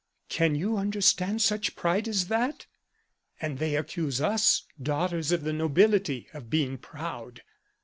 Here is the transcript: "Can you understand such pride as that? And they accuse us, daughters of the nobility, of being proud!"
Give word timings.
"Can 0.29 0.55
you 0.55 0.77
understand 0.77 1.43
such 1.43 1.75
pride 1.75 2.07
as 2.07 2.25
that? 2.29 2.65
And 3.39 3.59
they 3.59 3.75
accuse 3.75 4.19
us, 4.19 4.63
daughters 4.81 5.31
of 5.31 5.43
the 5.43 5.53
nobility, 5.53 6.27
of 6.33 6.49
being 6.49 6.79
proud!" 6.79 7.43